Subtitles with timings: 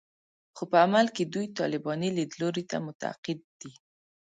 [0.55, 3.71] خو په عمل کې دوی طالباني لیدلوري ته معتقد دي